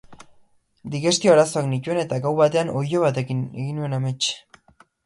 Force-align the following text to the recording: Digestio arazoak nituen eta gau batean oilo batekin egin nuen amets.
Digestio 0.95 1.35
arazoak 1.35 1.69
nituen 1.75 2.01
eta 2.07 2.19
gau 2.27 2.33
batean 2.43 2.75
oilo 2.81 3.05
batekin 3.07 3.47
egin 3.61 3.81
nuen 3.83 3.97
amets. 4.01 4.35